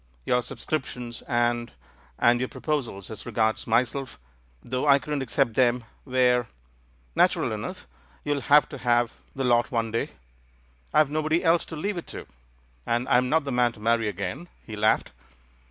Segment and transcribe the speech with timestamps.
[0.25, 1.73] Your subscriptions, and—
[2.17, 4.17] and your proposals as regards myself,
[4.63, 6.47] though I couldn't accept them, were"
[7.15, 7.85] "Natural enough!
[8.23, 10.09] You'll have to have the lot one day—
[10.91, 12.25] I've nobody else to leave it to,
[12.87, 15.11] and I'm not the man to marry again." He laughed.